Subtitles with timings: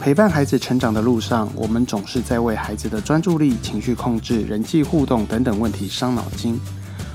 [0.00, 6.60] 陪伴孩子成长的路上，我们总是在为孩子的专注力、情绪控制、人际互动等等问题伤脑筋。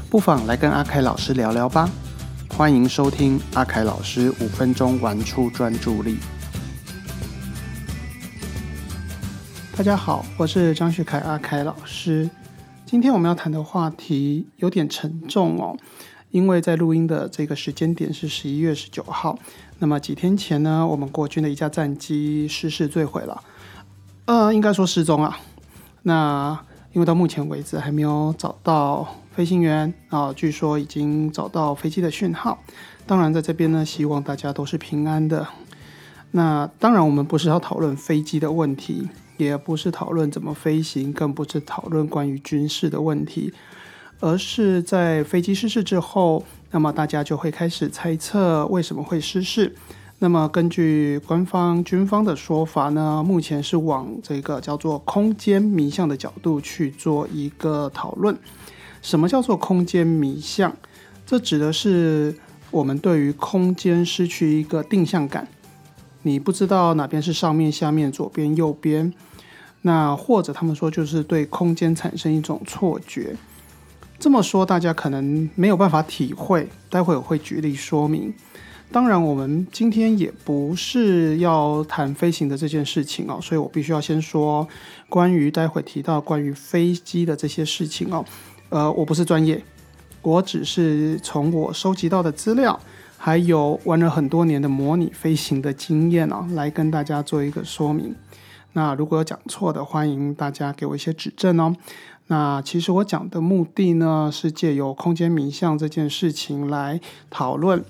[0.09, 1.87] 不妨来跟阿凯老师聊聊吧。
[2.49, 6.17] 欢迎收听阿凯老师五分钟玩出专注力。
[9.77, 12.27] 大家好，我是张旭凯阿凯老师。
[12.87, 15.77] 今天我们要谈的话题有点沉重哦，
[16.31, 19.37] 因为在录音的这个时间点是十一月十九号。
[19.79, 23.43] 那么几天前呢，我们国军的一架战机失事坠毁了，
[24.25, 25.39] 呃，应该说失踪啊。
[26.03, 26.59] 那
[26.93, 32.59] 因为到目前为止还没有找到飞行员啊，据说已经找到飞机的讯号。
[33.05, 35.47] 当然，在这边呢，希望大家都是平安的。
[36.31, 43.53] 那当然，我们不是要讨论飞机的问题，也不是讨论怎么飞行，更不是讨论关于军事的问题。
[44.19, 49.73] 而是在飞机失事之后，那么大家就会开始猜测为什么会失事。
[50.21, 58.37] 那么根据官方军方的说法呢，目前是往这个叫做空间迷向的角度去做一个讨论。
[59.01, 60.75] 什么叫做空间迷向？
[61.25, 62.35] 这指的是
[62.69, 65.47] 我们对于空间失去一个定向感，
[66.23, 69.13] 你不知道哪边是上面、下面、左边、右边。
[69.83, 73.37] 那或者他们说就是对空间产生一种错觉。
[74.19, 76.67] 这么说，大家可能没有办法体会。
[76.89, 78.33] 待会我会举例说明。
[78.91, 84.67] 当然，我们今天也不是要谈飞行的这件事情哦，所以我必须要先说
[85.07, 88.25] 关于待会提到关于飞机的这些事情哦。
[88.69, 89.63] 呃，我不是专业，
[90.21, 92.77] 我只是从我收集到的资料，
[93.15, 98.13] 还有玩了很多年的模拟飞行的经验哦，来跟大家做一个说明。
[98.73, 101.75] 那如果有讲错的，欢迎大家给我一些指正哦。
[102.31, 107.83] 那其实我讲的目的呢，是借由空间迷向这件事情来讨论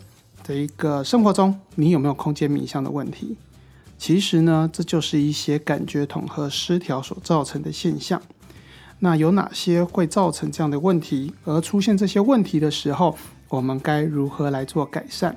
[0.46, 3.36] 的一个生活中你有没有空间迷向的问题。
[3.98, 8.22] 其实呢，这就是一些感觉统合失调所造成的现象。
[9.00, 11.34] 那有哪些会造成这样的问题？
[11.44, 13.18] 而出现这些问题的时候，
[13.50, 15.36] 我们该如何来做改善？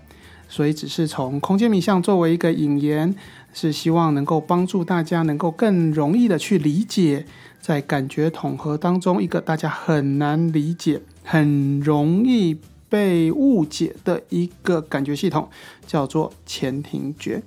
[0.49, 3.13] 所以只是从空间迷向作为一个引言，
[3.53, 7.27] 是希望能够帮助大家能够更容易的去理解。
[7.61, 12.59] 在感觉统合当中，一个大家很难理解、很容易
[12.89, 15.49] 被误解的一个感觉系统，
[15.87, 17.43] 叫做前庭觉。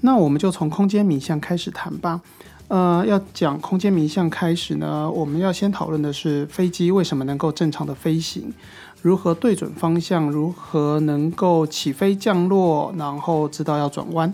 [0.00, 2.22] 那我们就从空间迷向开始谈吧。
[2.68, 8.54] 呃，要讲空间迷向开始呢，我们要先讨论的是飞机为什么能够正常的飞行，
[9.02, 14.32] 如何对准方向，如何能够起飞降落，然后知道要转弯。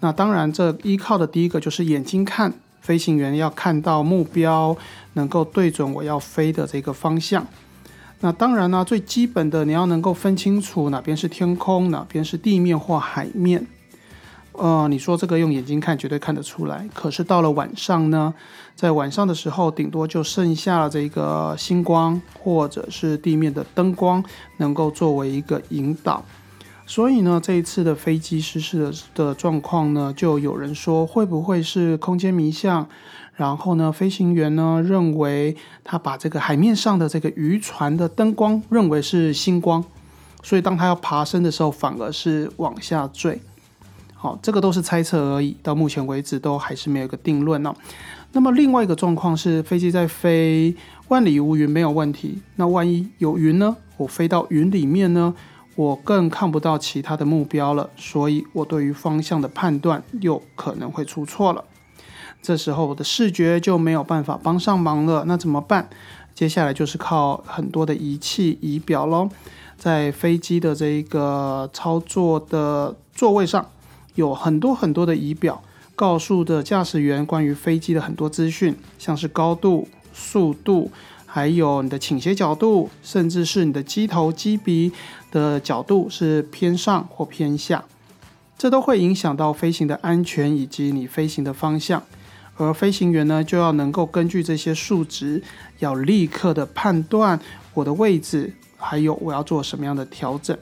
[0.00, 2.52] 那当然，这依靠的第一个就是眼睛看。
[2.80, 4.74] 飞行员要看到目标，
[5.12, 7.46] 能够对准我要飞的这个方向。
[8.20, 13.66] 那当然呢，最基本的你要能够分清楚哪边是天空，哪边是地面或海面。
[14.52, 18.32] 呃，你说这个用眼睛看绝对看得出来，可是到了晚上呢，
[18.74, 24.24] 在晚上的时候，顶多就剩下了这个星光或者是地面的灯光，
[24.56, 26.24] 能够作为一个引导。
[26.90, 32.84] 所以呢，这一次的飞机失事的的状况呢，就有人说会不会是空间迷向？
[33.36, 39.84] 然后呢，飞行员呢认为他把这个海面上的这个渔船的灯光认为是星光，
[40.42, 43.40] 所以当他要爬升的时候，反而是往下坠。
[44.14, 47.72] 好，这个都是猜测而已，到目前为止都还是没有一个定论呢。
[48.32, 50.74] 那么另外一个状况是，飞机在飞，
[51.06, 52.40] 万里无云没有问题。
[52.56, 53.76] 那万一有云呢？
[53.96, 55.32] 我飞到云里面呢？
[55.80, 61.64] 我更看不到其他的目标了，所以我对于方向的判断又可能会出错了。
[62.42, 65.88] 这时候我的视觉就没有办法帮上忙了，那怎么办？
[66.34, 69.30] 接下来就是靠很多的仪器仪表喽。
[69.78, 73.66] 在飞机的这一个操作的座位上，
[74.16, 75.62] 有很多很多的仪表，
[75.96, 80.90] 告诉的驾驶员关于飞机的很多资讯，像是高度、速度。
[81.32, 84.90] 还有你的倾斜角度，甚至是你的机头、机鼻
[85.30, 87.84] 的角度是偏上或偏下，
[88.58, 92.02] 这都会影响到飞行的安全以及你飞行的方向。
[92.56, 95.40] 而飞行员呢，就要能够根据这些数值，
[95.78, 97.38] 要立刻的判断
[97.74, 100.58] 我的位置，还有我要做什么样的调整。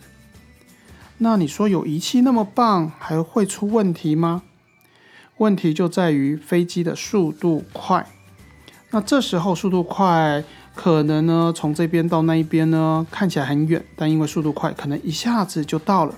[1.16, 4.42] 那你说有仪器那么棒，还会出问题吗？
[5.38, 8.06] 问题就在于飞机的速度快。
[8.90, 10.44] 那这时候速度快。
[10.78, 16.14] 可能呢，从这边到那一边呢，看起来很远，但因为速度快，可能一下子就到了。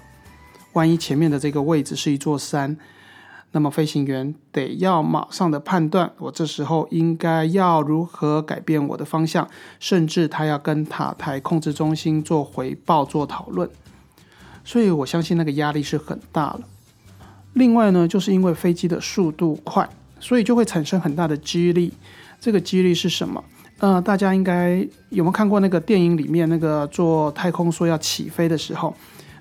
[0.74, 2.76] 万一前面的这个位置是一座山，
[3.52, 9.48] 那么飞行员得要马上的判断，我这时候应该要如何改变我的方向，
[9.78, 13.70] 甚至他要跟塔台控制中心做回报、做讨论。
[14.62, 16.60] 所以我相信那个压力是很大了。
[17.54, 19.88] 另外呢，就是因为飞机的速度快，
[20.20, 21.94] 所以就会产生很大的激励。
[22.38, 23.42] 这个激励是什么？
[23.80, 28.94] 呃，大家应该有没有看过那个电影里面那个做太空说要起飞的时候，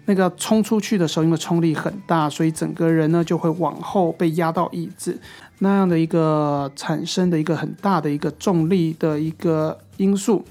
[0.06, 5.20] 那个冲出去的时候，因为冲力很大，所以整个人呢就会往后被压到椅子，
[5.60, 10.46] 那样的一个产生的一个很大的一个重力的一个因素，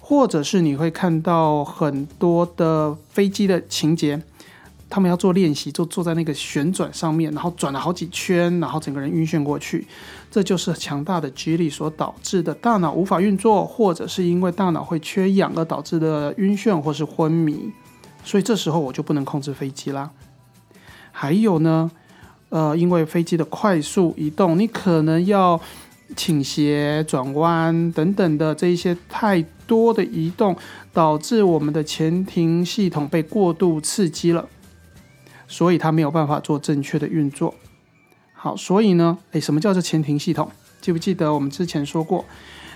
[0.00, 4.20] 或者是你会看到很多的飞机的情节。
[4.90, 9.86] 他们要做练习，就坐在那个旋转上面，然后转了好几圈，然后整个人晕眩过去。
[10.32, 17.70] 这就是强大的激励所导致的大脑无法运作，或者是因为大脑会缺氧而导致的晕眩或是昏迷。
[18.24, 20.10] 所以这时候我就不能控制飞机啦。
[21.10, 21.90] 还有呢，
[22.48, 25.60] 呃，因为飞机的快速移动，你可能要
[26.16, 30.56] 倾斜、转弯等等的这一些太多的移动，
[30.94, 34.48] 导致我们的前庭系统被过度刺激了。
[35.46, 37.54] 所以它没有办法做正确的运作。
[38.42, 40.50] 好，所以呢，诶，什么叫做前庭系统？
[40.80, 42.24] 记不记得我们之前说过，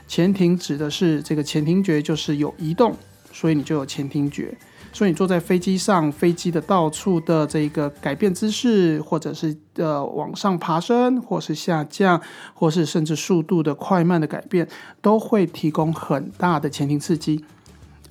[0.06, 2.94] 前庭指的是这个前庭觉，就是有移动，
[3.32, 4.56] 所以你就有前庭觉。
[4.92, 12.22] 所以你坐在飞机上，飞机的到处的这个改变姿势，或者是呃往上爬升，或是下降，
[12.54, 14.68] 或是甚至速度的快慢的改变，
[15.02, 17.44] 都会提供很大的前庭刺激。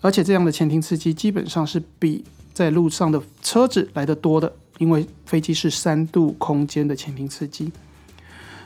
[0.01, 7.71] 而且这样的前庭刺激基本上是比在路上的车子来的多的，因为飞机是三度空间的前庭刺激，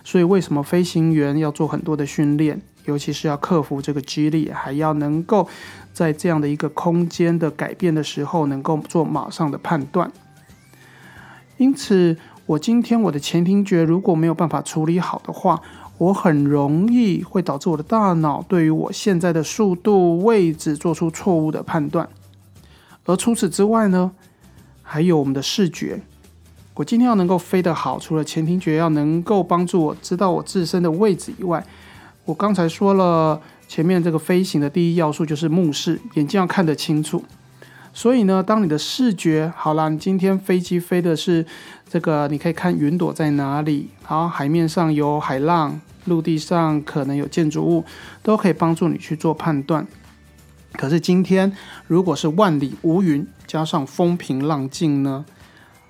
[0.03, 5.47] 所以为什么飞行员要做很多的训练，尤其是要克服这个激励，还要能够
[5.93, 10.11] 在这样的一个空间的改变的时候，能够做马上的判断。
[11.57, 15.61] 因此，我今天我的前庭觉如果没有办法处理好的话，
[15.97, 22.07] 我很容易会导致我的大脑对于我现在的速度、位置做出错误的判断。
[23.05, 24.11] 而除此之外呢，
[24.91, 26.01] 还有我们的视觉。
[26.73, 31.63] 我今天要能够飞得好，除了前庭觉要能够帮助我知道我自身的位置以外，
[32.25, 37.23] 我刚才说了，前面这个飞行的第一要素就是目视，眼睛要看得清楚。
[37.93, 41.45] 所以呢，当你的视觉好了，你今天飞机飞的是
[41.87, 47.83] 这个，你可以看云朵在哪里，然后海面上有海浪，陆地上可能有建筑物，
[48.23, 49.85] 都可以帮助你去做判断。
[50.73, 51.51] 可是今天，
[51.87, 55.25] 如果是万里无云，加上风平浪静呢？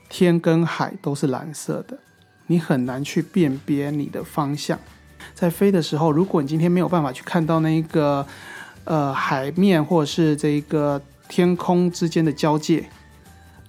[0.08, 2.00] 天跟海都是蓝色的，
[2.48, 4.80] 你很难去辨别你的方向。
[5.36, 8.26] 在飞的时候，如果你今天没有办法去看到那一个
[8.86, 12.90] 呃海面或者是这个天空之间的交界，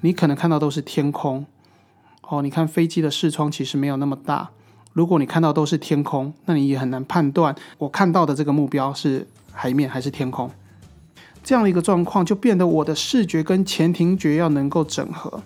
[0.00, 1.44] 你可能看到都是天空。
[2.22, 4.48] 哦，你看飞机的视窗其实没有那么大。
[4.94, 10.50] 如果你看到都是天空，那你也很难判断我看到的这个目标是海面还是天空。
[11.50, 15.42] 这样的一个状况，就变得我的视觉跟前庭觉要能够整合。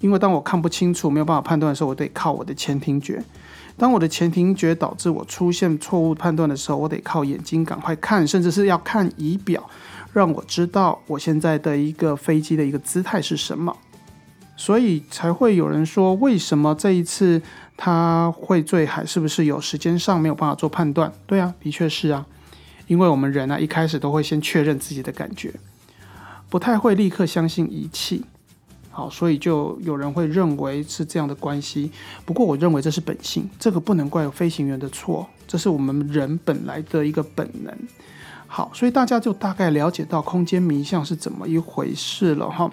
[0.00, 3.14] 因为当我看不清楚、没有办法判断的时候，我得靠我的前庭觉；
[3.78, 9.66] 当我的前庭觉导致我出现错误判断的时候，我得靠眼睛赶快看，甚至是要看仪表，
[10.12, 13.74] 让我知道我现在的一个飞机的一个姿态是什么。
[14.54, 17.40] 所以才会有人说，为什么这一次
[17.78, 19.06] 他会坠海？
[19.06, 21.10] 是不是有时间上没有办法做判断？
[21.26, 22.26] 对啊，的确是啊。
[22.86, 25.52] 因为我们人呢，一开始都会先确认自己的感觉，
[26.48, 28.24] 不太会立刻相信仪器。
[28.90, 31.90] 好，所以就有人会认为是这样的关系。
[32.26, 37.74] 不过，我认为这是本性，这个不能怪飞行员的错，这是我们人本来的一个本能。
[38.46, 42.70] 好，所以大家就大概了解到空间迷相是怎么一回事了哈。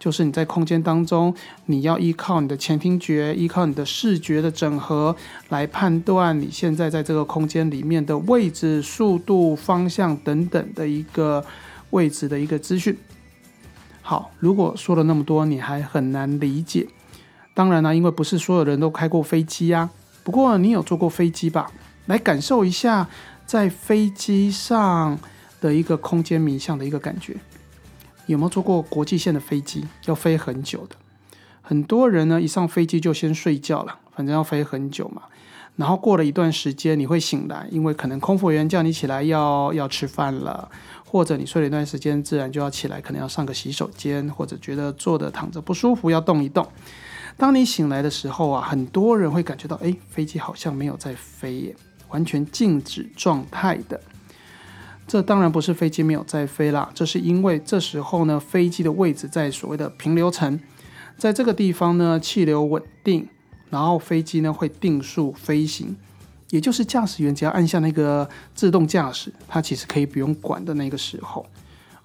[0.00, 1.32] 就是你在空间当中，
[1.66, 5.14] 你要依靠你的前听觉，依靠你的视觉的整合
[5.50, 11.44] 来判断你现在在这个空间里面的位置、速度、方向等等的一个
[11.90, 12.96] 位置的一个资讯。
[14.00, 16.88] 好，如果说了那么多你还很难理解，
[17.54, 19.90] 当然呢，因为不是所有人都开过飞机呀。
[20.24, 21.70] 不过你有坐过飞机吧？
[22.06, 23.06] 来感受一下。
[23.46, 25.18] 在飞机上
[25.60, 27.34] 的一个空间迷向的一个感觉，
[28.30, 29.84] 有没有坐过国际线的飞机？
[30.06, 30.96] 要飞很久的，
[31.60, 35.22] 很多人呢一上飞机就先睡觉了，反正要飞很久嘛。
[35.76, 40.68] 然后过了一段时间，你会醒来，因为可能空服员叫你起来要要吃饭了，
[41.04, 46.66] 或者你睡了一段时间，自然就要起来，可能要上个洗手间，或者觉得坐着躺着不舒服，要动一动。
[47.36, 51.76] 当你醒来的时候啊，很多人会感觉到，哎，飞机好像没有在飞耶。
[52.10, 53.98] 完全静止状态的，
[55.10, 60.60] 这当然不是飞机没有在飞啦，这是因为这时候呢，飞机的位置在所谓的平流层，
[61.18, 63.26] 在这个地方呢，气流稳定，
[63.70, 65.96] 然后飞机呢会定速飞行，
[66.50, 71.44] 也就是驾驶员只要按下那个自动驾驶，它其实可以不用管的那个时候，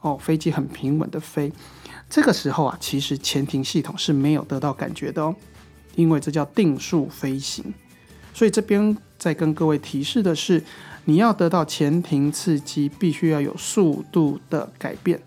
[0.02, 1.54] 哦，飞机很平稳的飞，
[2.10, 5.36] 这个时候啊，其实前庭系统是没有得到感觉的哦。
[5.94, 7.72] 因为这叫定速飞行。
[8.34, 10.62] 所以这边在跟各位提示的是，
[11.06, 15.22] 你要得到前庭刺激，必须要有速度的改变。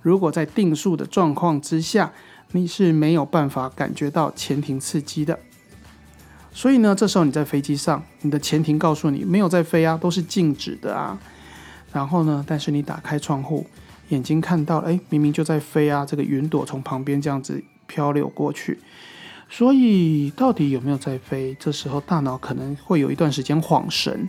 [0.00, 2.12] 如果在定速的状况之下，
[2.52, 5.38] 你是没有办法感觉到前庭刺激的。
[6.52, 11.18] 所以呢，这时候你在飞机上，你的前庭告诉你没有在飞啊，都是静止的啊。
[11.92, 13.66] 然后呢，但是你打开窗户，
[14.10, 18.78] 眼睛看到，哎，明明就在飞啊，这个云朵从旁边这样子漂流过去。
[19.50, 21.56] 所以到底有没有在飞？
[21.58, 24.28] 这时候大脑可能会有一段时间晃神。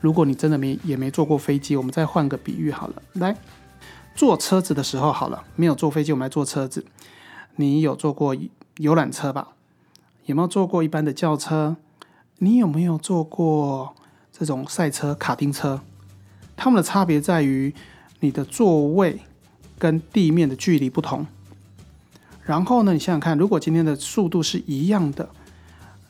[0.00, 3.36] 如果你真的没也没坐过飞机，我们再换个比喻好了，来
[4.14, 6.84] 坐车子的时候好了，没有坐飞机，我们来坐车子。
[7.56, 8.34] 你有坐过
[8.78, 9.48] 游览车吧？
[10.26, 11.76] 有没有坐过一般的轿车？
[12.38, 13.94] 你有没有坐过
[14.32, 15.80] 这种赛车、卡丁车？
[16.56, 17.74] 它们的差别在于
[18.20, 19.20] 你的座位
[19.78, 21.26] 跟地面的距离不同。
[22.44, 25.28] 然后呢，你想想看，如果今天的速度是一样的，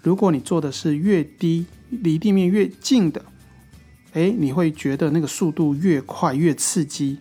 [0.03, 3.25] 如果你坐的是越低、离地面越近的，
[4.13, 7.19] 诶，你会觉得那个速度越快越刺激。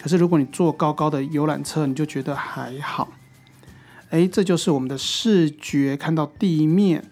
[0.00, 3.12] 可是如果你坐高高的游览车，你就觉得还好。
[4.08, 7.04] 哎，这就是我们的视觉看到地面，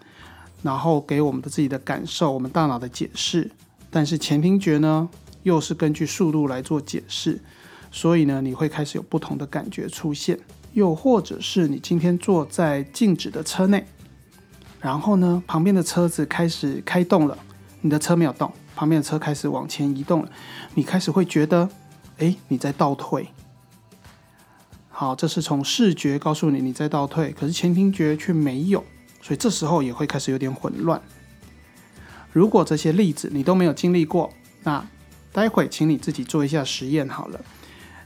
[0.63, 3.51] 然后给我们的自己的感受，我们大脑的解释。
[3.91, 5.07] 但是前听觉呢，
[5.43, 7.39] 又是根据速度来做解释，
[7.91, 10.39] 所以呢，你会开始有不同的感觉出现。
[10.73, 13.85] 又或者是你今天坐在静止的车内，
[14.79, 17.37] 然后呢，旁边的车子开始开动了，
[17.81, 20.31] 你的车没有动，旁边的车开始往前移动了，
[20.75, 21.69] 你开始会觉得，
[22.19, 23.27] 哎，你在倒退。
[24.87, 28.85] 好，这是从视觉告诉你你在倒退，可是前庭觉却没有，
[29.21, 31.01] 所以这时候也会开始有点混乱。
[32.31, 34.31] 如果这些例子你都没有经历过，
[34.63, 34.87] 那
[35.33, 37.41] 待会请你自己做一下实验好了，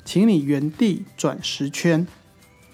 [0.03, 2.07] 请你原地转十圈，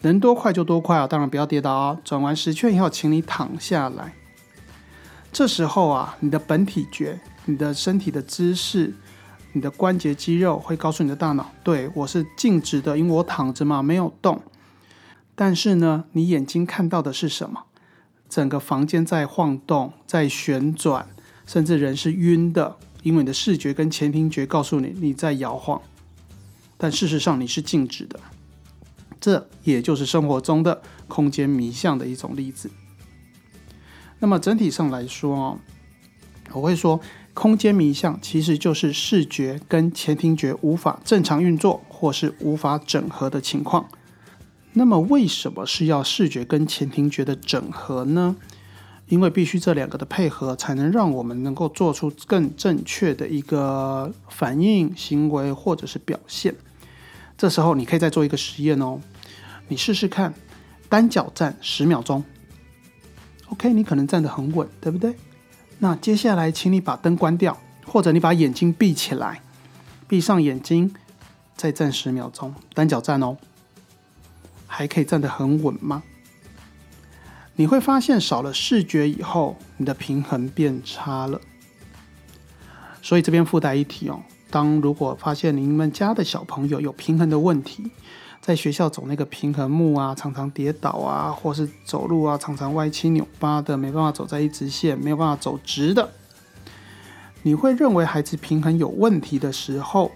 [0.04, 1.98] 能多快就多快啊，当然不要跌倒啊。
[2.06, 4.14] 转完十圈以后，请你躺下来。
[5.34, 8.94] 这时候啊，你的本体觉，你的身体的姿势。
[9.52, 14.40] 你的关节肌肉会告诉你的大脑，对我是静止的，因为我躺着嘛，没有动。
[15.34, 17.64] 但是呢，你眼睛看到的是什么？
[18.30, 21.10] 整个房间在晃动，在旋转，
[21.48, 25.82] 甚至人是晕的，因为你的视觉跟前庭觉告诉你你在摇晃。
[26.78, 28.20] 但事实上你是静止的，
[29.20, 32.70] 这也就是生活中的空间迷象的一种例子。
[34.20, 35.60] 那么整体上来说哦，
[36.54, 37.02] 我会说。
[37.40, 43.88] 空间迷象其实就是视觉跟前庭觉无法正常运作，或是无法整合的情况。
[44.74, 48.36] 那么，为什么是要视觉跟前庭觉的整合呢？
[49.08, 56.54] 因为必须这两个的配合，才能让我们能够做出更正确的一个反应、行为或者是表现。
[57.38, 59.00] 这时候，你可以再做一个实验哦，
[59.70, 60.34] 你试试看，
[60.90, 62.22] 单脚站十秒钟。
[63.48, 65.16] OK，你可能站得很稳，对不对？
[65.82, 69.42] 那接下来，请你把灯关掉，或者你把眼睛闭起来，
[70.08, 70.94] 闭上眼睛，
[71.56, 73.38] 再站十秒钟，单脚站哦，
[74.68, 76.04] 还可以站得很稳吗？
[77.56, 81.40] 你会发现少了视觉以后，你的平衡变差了。
[83.02, 87.90] 所以这边附带一提哦，当如果发现您们家的小朋友有平衡的问题。
[88.42, 96.10] 在学校走那个平衡木啊，常常跌倒啊，或是走路啊，常常歪七扭八的，没办法走在一直线，没有办法走直的。
[97.44, 100.12] 你会认为孩子平衡有问题的时候，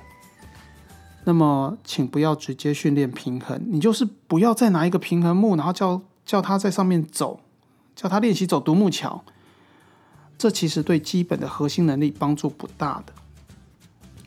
[1.25, 7.39] 那么请不要直接训练平衡，你就是不要再拿一个平衡木，然后叫叫他在上面走，
[7.95, 9.23] 叫他练习走独木桥。
[10.37, 13.13] 这其实对基本的核心能力帮助不大的。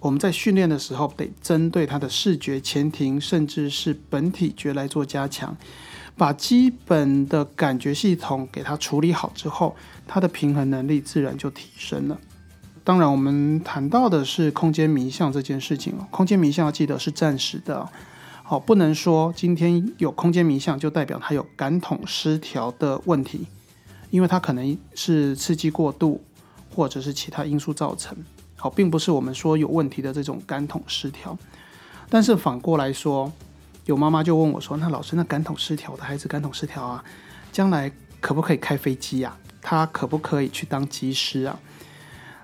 [0.07, 5.57] 我们在训练的时候，得针对他的视觉前庭，甚至是本体觉来做加强，
[6.17, 9.75] 把基本的感觉系统给他处理好之后，
[10.07, 12.17] 他的平衡能力自然就提升了。
[12.85, 16.07] 当然，我们谈到的是空间迷象这件事情哦。
[16.13, 17.89] 空间迷象要记得是暂时的，
[18.45, 23.45] 好，不能说今天有空间迷象就代表他有感统失调的问题，
[24.11, 26.23] 因为他可能是刺激过度，
[26.73, 28.17] 或者是其他因素造成。
[28.57, 31.37] 好，并不是我们说有问题的这种感统失调，
[32.09, 33.31] 但是反过来说，
[33.85, 37.05] 有妈妈就问我说：“那老师，那感统失调的孩子，感统失调啊，
[37.53, 39.37] 将来可不可以开飞机呀？
[39.61, 41.59] 他可不可以去当机师啊？”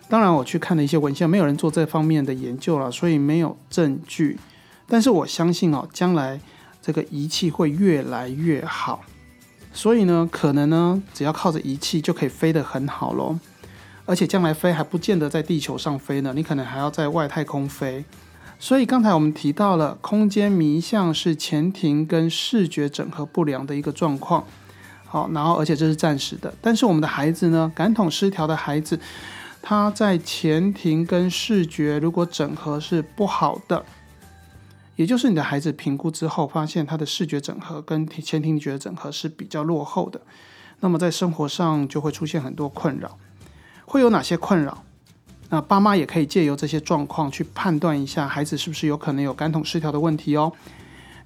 [0.08, 4.38] 当然，我去看了一些文献，没有人做这方面的研究了，所以没有证据。
[4.86, 6.38] 但是我相信哦，将来
[6.82, 9.02] 这个仪器会越来越好，
[9.72, 13.38] 所以呢，可能呢，只要靠着仪器就可以飞得很好喽。
[14.04, 18.04] 而且将来飞还不见得在地球上飞呢，你可能还要在外太空飞。
[18.58, 24.44] 所以刚才我们提到了空间迷向是前庭跟视觉整合不良的一个状况。
[25.04, 26.54] 好，然后而且这是暂时的。
[26.60, 28.98] 但是我们的孩子呢，感统失调的孩子，
[29.60, 33.84] 他在前庭跟视觉如果整合是不好的，
[34.96, 40.20] 也就是你的孩子评估之后发现他的视觉整合跟前庭觉的整合是比较落后的，
[40.80, 43.18] 那么在生活上就会出现很多困扰。
[43.92, 44.82] 会有哪些困扰？
[45.50, 50.50] 那爸妈也可以借由这些状况去判断一下孩子是不是有可能有感统失调的问题哦。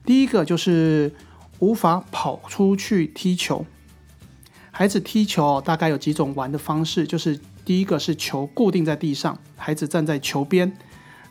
[0.04, 1.14] 第一个就是
[1.60, 3.64] 无法跑出去踢球。
[4.72, 10.76] 孩子踢球大概有几种玩的方式，就是第一个是球固定在地上，孩子站在球边，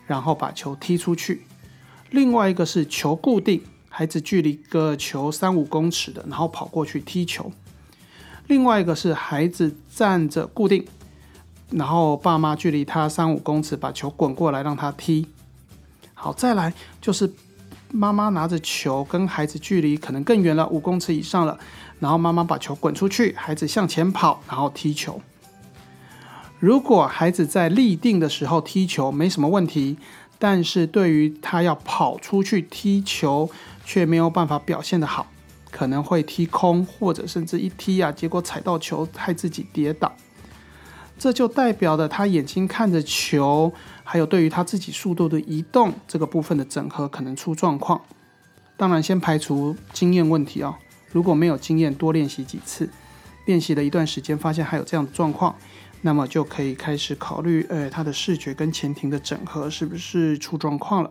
[0.06, 1.40] 然后把球踢出去；
[2.12, 7.52] 另外一个是球固定，孩子距离个球三五公尺的，然后跑过去踢球；
[8.46, 10.82] 另外一个是孩子站着固定，
[11.70, 15.26] 然后爸妈距离他三五公尺把球滚过来让他踢。
[16.14, 17.30] 好，再来就是
[17.90, 21.58] 妈妈拿着球跟孩子距离可能更远了，五公尺以上了。
[21.98, 25.20] 然后妈妈把球滚出去，孩子向前跑，然后踢球。
[26.58, 29.98] 如果孩子在立定的时候踢球没什么问题，
[30.38, 33.50] 但是对于他要跑出去踢球
[33.84, 35.26] 却没有办法表现的好，
[35.70, 40.12] 可能会踢空，或者甚至一踢啊，结果踩到球害自己跌倒，
[41.18, 43.72] 这就代表了他眼睛看着球，
[44.04, 48.00] 还有对于他自己速度的移动这个部分的整合可能出状况。
[48.76, 50.78] 当然，先排除经验问题啊。
[51.10, 52.90] 如果没有经验，多练习几次，
[53.46, 55.56] 练习了一段时间，发现还有这样的状况，
[56.02, 61.10] 那么就可以开始考虑，呃，他的视觉跟前庭的整合是不是出状况了？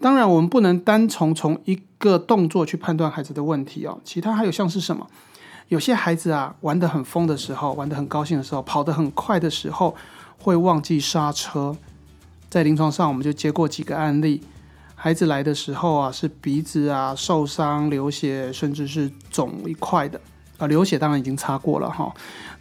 [0.00, 4.00] 当然，我们不能单从从一个动作去判断孩子的问题哦。
[4.02, 5.06] 其他还有像是什么？
[5.70, 9.94] 有些孩子啊，玩得很疯的时候，玩得很高兴的时候，跑得很快的时候，
[10.36, 11.76] 会忘记刹车。
[12.48, 14.42] 在临床上，我们就接过几个案例。
[14.96, 20.20] 孩子来的时候啊，是鼻子啊受伤、流血，甚至是肿一块的
[20.58, 20.66] 啊。
[20.66, 22.12] 流血当然已经擦过了哈，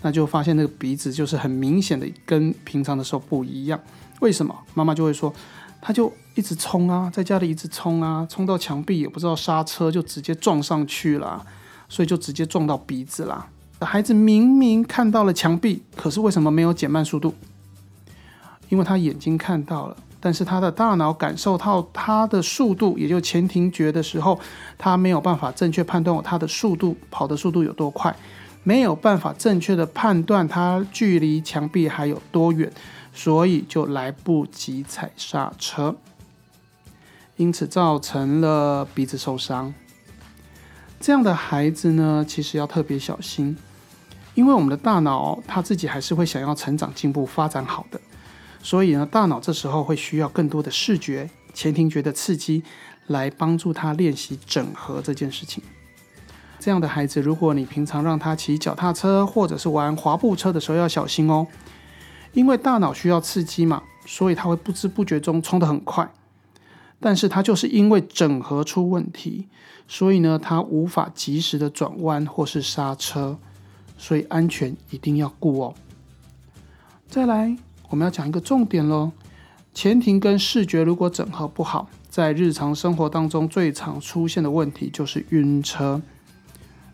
[0.03, 3.79] 那就发现那个鼻子就是很明显的跟平常的时候不一样。
[4.19, 4.55] 为什么？
[4.75, 5.33] 妈妈就会说，
[5.81, 11.43] 他就一直冲啊，在家里一直冲啊，冲到墙壁也不知道刹车，就直接撞上去了，
[11.89, 13.49] 所以就直接撞到鼻子啦。
[13.81, 17.33] 孩子明明看到了墙壁，可是为什么没有减慢速度？
[18.69, 19.97] 因为他眼睛看到了。
[20.21, 24.37] 但是他的大脑感受到他的速度，也就前庭觉的时候，
[24.77, 28.13] 他没有办法正确判断他的速度跑的速度有多快，
[28.63, 32.69] 没有办法正确的判断他距离墙壁还有多远，
[33.13, 35.95] 所以就来不及踩刹车，
[37.37, 39.73] 因此造成了鼻子受伤。
[40.99, 43.55] 这样的孩子呢，其实要特别小心，
[44.35, 47.99] 因为我们的大脑他自己还是会想要成长、进步、发展好的。
[48.61, 52.61] 所以呢，大脑这时候会需要更多的视觉、前庭觉的刺激，
[53.07, 55.63] 来帮助他练习整合这件事情。
[56.59, 61.47] 这样的孩子，如果你平常让他骑脚踏车或者是玩滑步车的时候，要小心哦，
[62.33, 66.11] 因为大脑需要刺激嘛，所以他会不知不觉中冲得很快。
[66.99, 69.47] 但是它就是因为整合出问题，
[69.87, 73.37] 所以呢，它无法及时的转弯或是刹车，
[73.97, 75.73] 所以安全一定要顾哦。
[77.07, 77.57] 再来。
[77.91, 79.11] 我们要讲一个重点喽，
[79.73, 85.99] 前庭跟视觉如果整合不好，在日常生活当中最常出现的问题就是晕车。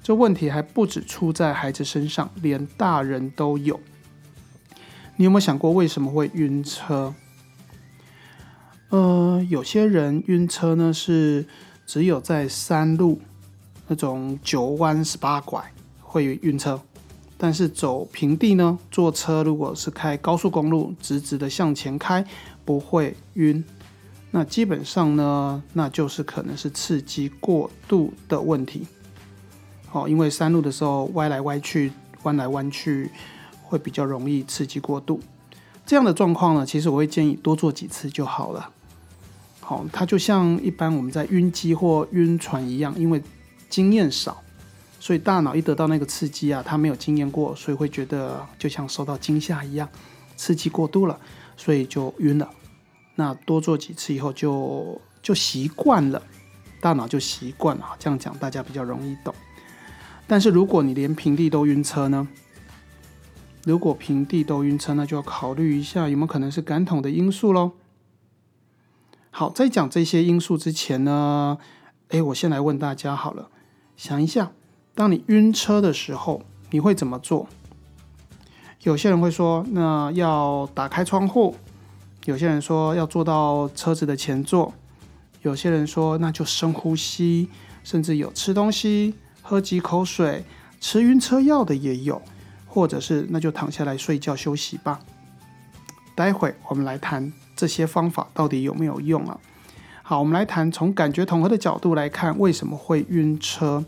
[0.01, 3.77] 这问题还不止出在孩子身上，连大人都有。
[5.17, 7.13] 你有没有想过为什么会晕车？
[8.89, 11.45] 呃，有些人晕车呢是
[11.85, 13.19] 只有在山路
[13.87, 15.71] 那种九弯十八拐
[16.01, 16.81] 会晕车。
[17.37, 22.25] 但是走平地呢，坐车如果是开高速公路，直直的向前开，
[22.63, 23.61] 不会晕。
[24.31, 28.87] 那基本上呢，那就是可能是刺激过度的问题。
[29.87, 31.91] 好，因为山路的时候歪来歪去，
[32.23, 33.11] 弯来弯去，
[33.63, 35.19] 会比较容易刺激过度。
[35.85, 38.69] 这样的状况呢，其实我会建议多做几次就好了。
[39.61, 43.21] 好，它就像一般我们在晕机或晕船一样，因为
[43.69, 44.41] 经验少。
[44.99, 49.87] 所以大脑一得到那个刺激啊，它没有经验过，所以会觉得就像受到惊吓一样，
[50.35, 51.19] 刺激过度了，
[51.55, 52.49] 所以就晕了。
[53.13, 56.19] 那多做几次以后就就习惯了，
[56.81, 57.85] 大脑就习惯了。
[57.99, 59.33] 这样讲大家比较容易懂。
[60.25, 62.27] 但是如果你连平地都晕车呢？
[63.65, 67.71] 如果平地都晕车，那就要考虑一下有没有可能是感统的因素喽。
[69.31, 71.57] 好，在讲这些因素之前呢，
[72.09, 73.49] 诶，我先来问大家好了，
[73.97, 74.51] 想一下。
[74.93, 77.47] 当你晕车的时候，你会怎么做？
[78.83, 81.55] 有些人会说，那要打开窗户；
[82.25, 84.71] 有些人说要坐到车子的前座；
[85.41, 87.49] 有些人说那就深呼吸，
[87.83, 90.45] 甚至有吃东西喝几口水，
[90.79, 92.21] 吃晕车药的也有，
[92.75, 94.99] 或者是那就躺下来睡觉休息吧。
[96.13, 99.39] 待会我们来谈这些方法到底有没有用啊？
[100.03, 103.85] 好，我们来谈从感觉统合的角度来看，为什么会晕车？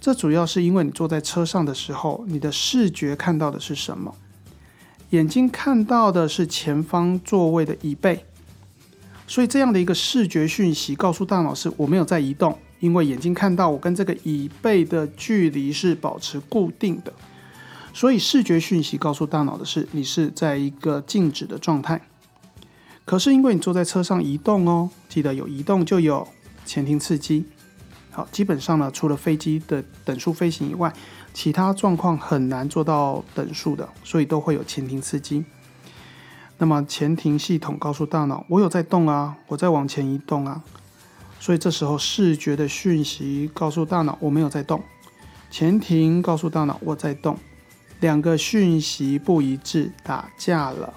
[0.00, 4.14] 这主要是因为你坐在车上的时候，你的视觉看到的是什么？
[5.10, 8.24] 眼睛看到的是前方座位的椅背，
[9.26, 12.56] 所以这样的一个视觉讯息告诉大脑是我没有在移动。
[12.78, 17.10] 因为眼睛看到我跟这个椅背的距离是保持固定的，
[17.96, 21.98] 所以视觉讯息告诉大脑的是你是在一个静止的状态。
[23.06, 26.28] 可是因为你坐在车上移动哦，记得有移动就有
[26.66, 27.46] 前庭刺激。
[28.10, 30.92] 好，基本上呢，除了飞机的等速飞行以外，
[31.32, 35.42] 其他状况很难做到等速的，所以都会有前庭刺激。
[36.58, 40.62] 那么前庭系统告诉大脑，我有在动啊，我在往前移动啊。
[41.40, 44.82] 所以这时候视觉的讯息告诉大脑我没有在动，
[45.50, 47.38] 前庭告诉大脑我在动，
[48.00, 50.94] 两个讯息不一致，打架了。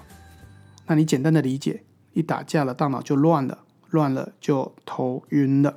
[0.86, 1.82] 那你简单的理解，
[2.12, 3.58] 一打架了，大脑就乱了，
[3.90, 5.76] 乱了就头晕了。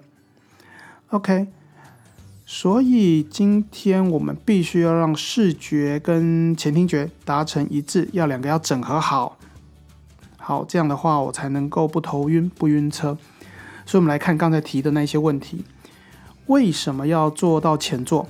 [1.09, 1.47] OK，
[2.45, 9.37] 所以今天我们必须要让视觉跟前听觉达成一致，要两个要整合好，
[10.37, 13.17] 好这样的话我才能够不头晕不晕车。
[13.85, 15.63] 所以，我们来看刚才提的那些问题：
[16.47, 18.27] 为什么要做到前座？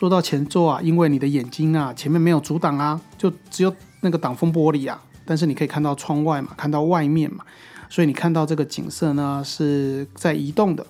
[0.00, 4.98] 坐到前座啊，因为你的眼睛啊，前面没有阻挡啊，就只有那个挡风玻璃啊。
[5.26, 7.44] 但是你可以看到窗外嘛，看到外面嘛，
[7.90, 10.86] 所以你看到这个景色呢是在移动的。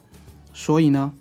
[0.55, 1.13] 所以呢，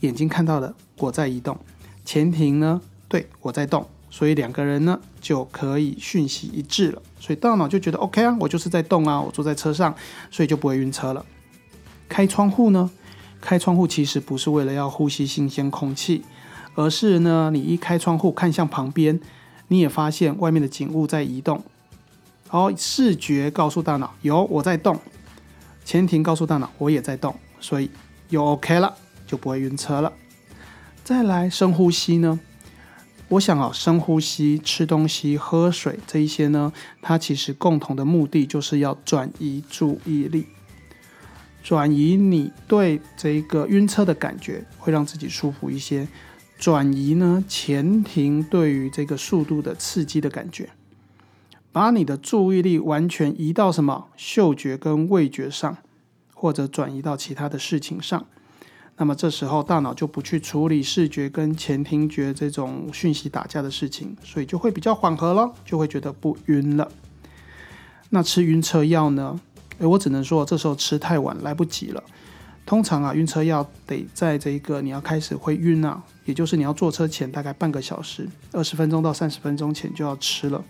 [0.00, 1.58] 眼睛看到的我在移动，
[2.02, 7.02] 前庭呢对我在动，所以两个人呢就可以讯息一致了。
[7.20, 9.94] 所以大脑就觉得 OK 啊，我就是在动啊，我坐在车上，
[10.30, 11.22] 所以就不会晕车了。
[12.08, 12.90] 开窗户呢？
[13.38, 16.24] 开窗户其实不是为了要呼吸新鲜空气，
[16.78, 19.18] 而是呢，你一开窗户看向旁边，
[19.66, 21.64] 你也发现外面的景物在移动。
[22.46, 25.00] 好，视觉告诉大脑有我在动，
[25.84, 27.90] 前庭告诉大脑我也在动，所以
[28.28, 28.94] 又 OK 了，
[29.26, 30.12] 就不会晕车了。
[31.02, 32.38] 再来深呼吸呢？
[33.30, 40.46] 我想啊，深呼吸、吃东西、喝水这一些呢，它其实共同的目的就是要转移注意力，
[41.60, 46.06] 转移你对这个晕车的感觉，会让自己舒服一些。
[46.58, 50.70] 转移呢，前庭对于这个速度的刺激的感觉，
[51.70, 55.78] 把你的注意力完全移到什么嗅觉跟味觉上，
[56.34, 58.26] 或者转移到其他的事情上。
[58.96, 66.90] 那么这时候大脑就不去处理视觉跟前庭觉这种讯息打架的事情，所以就会比较缓和了，就会觉得不晕了。
[68.10, 69.38] 那吃晕车药呢？
[69.78, 72.02] 诶，我只能说这时候吃太晚，来不及了。
[72.68, 80.62] 通常啊，晕车药得在这一个你要开始会晕啊，也就是你要坐车前大概半个小时、二十分钟到三十分钟前就要吃了，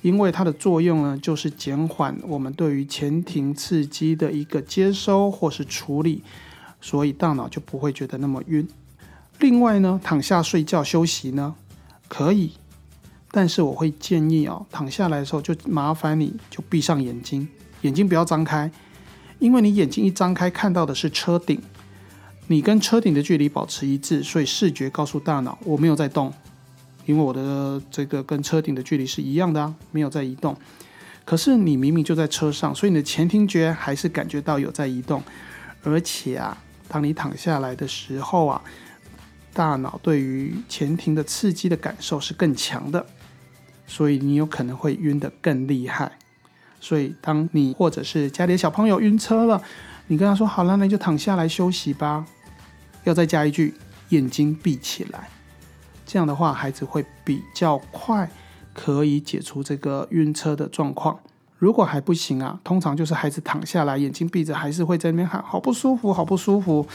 [0.00, 6.22] 因为它的作用呢，就是减缓我们对于前庭刺激的一个接收或是处理。
[6.80, 8.66] 所以大脑就不会觉得那么晕。
[9.40, 11.54] 另外呢，躺下睡觉休息呢，
[12.08, 12.52] 可以，
[13.30, 17.46] 但是我会建议哦，躺下来的时候就麻烦你就闭上眼睛，
[17.82, 18.70] 眼睛不要张开，
[19.40, 21.60] 因为你眼睛一张开看到的是车顶，
[22.46, 26.32] 你跟车顶的距离保持一致，所以视觉告诉大脑我没有在动，
[27.06, 30.56] 因为我的这个跟车顶的距离是一样的啊，没有在移动。
[31.24, 35.20] 可是你明明就在车上，所以你的前庭觉还是感觉到有在移动，
[35.82, 36.56] 而且啊。
[36.92, 38.60] 当你躺下来的时候啊，
[39.52, 43.06] 大脑对于前庭的刺激的感受是更强的，
[43.86, 46.10] 所以你有可能会晕得更厉害。
[46.80, 49.62] 所以当你或者是家里的小朋友晕车了，
[50.08, 52.26] 你跟他说好了，那就躺下来休息吧。
[53.04, 53.74] 要再加一句，
[54.08, 55.28] 眼睛闭起来。
[56.04, 58.28] 这样的话，孩子会比较快
[58.74, 61.20] 可以解除这个晕车的状况。
[61.58, 66.86] 如果还不行啊，通常就是孩子躺下来，眼睛闭着，还是会在那边喊“好不舒服，好不舒服”。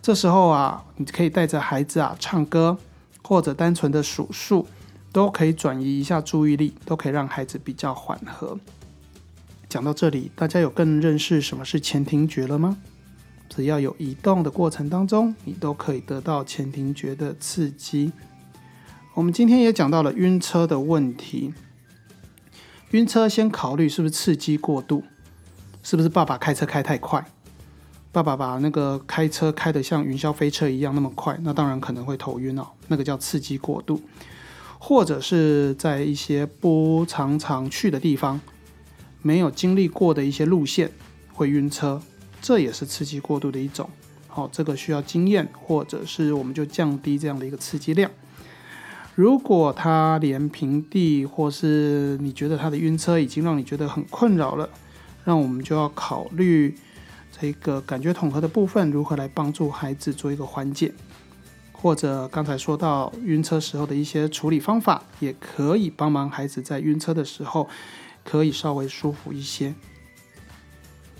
[0.00, 2.78] 这时候啊，你可以带着孩子啊唱歌，
[3.22, 4.66] 或者单纯的数数，
[5.10, 8.56] 都可以转移一下注意力，都可以让孩子比较缓和。
[9.72, 12.76] 讲到这里，大家有更认识什么是前庭觉了吗？
[13.48, 18.12] 只要有移动的过程当中，你都可以得到前庭觉的刺激。
[19.14, 21.54] 我们今天也讲到了晕车的问题。
[22.90, 25.04] 晕车先考虑是不是刺激过度，
[25.82, 27.24] 是不是爸爸开车开太快？
[28.12, 34.02] 爸爸把那个开车开得像云霄飞车一样那么快，那当然可能会头晕哦，那个叫刺激过度。
[34.78, 38.38] 或者是在一些不常常去的地方，
[39.22, 40.90] 没有经历过的一些路线
[41.32, 42.02] 会晕车，
[42.40, 43.88] 这也是刺激过度的一种
[44.34, 48.10] 哦，这个需要经验，或者是我们就降低这样的一个刺激量。
[49.14, 54.68] 如果他连平地，或是你觉得他的晕车已经让你觉得很困扰了，
[55.24, 56.74] 那我们就要考虑
[57.38, 60.92] 这个感觉统合的部分如何来帮助孩子做一个缓解，
[61.72, 67.68] 或者刚才说到晕车时候的一些处理方法，也可以帮忙孩子在晕车的时候
[68.24, 69.74] 可以稍微舒服一些。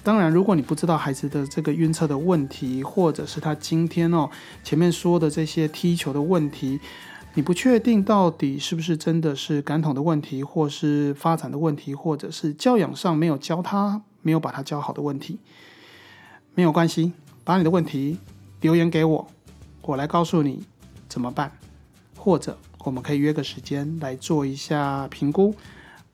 [0.03, 4.29] 当然，如果你不知道孩子的这个晕车的问题，或者是他今天哦
[4.65, 6.81] 前面说的这些踢球的问题。
[7.35, 15.39] 你不确定到底是不是真的是感统的问题，或是发展的问题，或者是教养上没有教他，没有把他教好的问题，
[16.55, 17.13] 没有关系，
[17.43, 18.19] 把你的问题
[18.61, 19.27] 留言给我，
[19.81, 20.63] 我来告诉你
[21.09, 21.51] 怎么办，
[22.19, 25.55] 或者我们可以约个时间来做一下评估，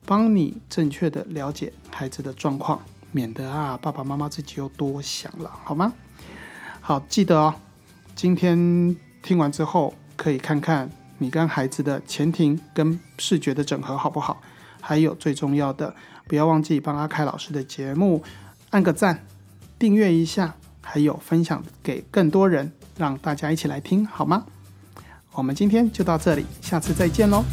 [0.08, 2.80] 帮你正确的了解孩子的状况，
[3.12, 5.92] 免得啊爸爸妈妈自己又多想了，好吗？
[6.80, 7.54] 好，记得哦，
[8.14, 10.90] 今天听完之后可以看看。
[11.18, 14.40] 你跟孩子的前庭跟视觉的整合好不好？
[14.80, 15.94] 还有最重要的，
[16.26, 18.22] 不要忘记帮阿凯老师的节目
[18.70, 19.26] 按个赞，
[19.78, 24.46] 订阅一下，还有分享给更多人，让大家一起来听好吗？
[25.32, 27.44] 我们今天就到这里，下次再见喽。